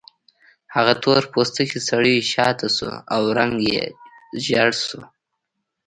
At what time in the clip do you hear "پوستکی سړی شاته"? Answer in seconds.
1.31-2.67